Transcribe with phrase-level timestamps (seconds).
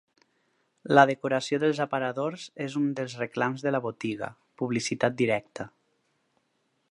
[0.97, 4.31] La decoració dels aparadors és un dels reclams de la botiga,
[4.63, 5.69] publicitat directa.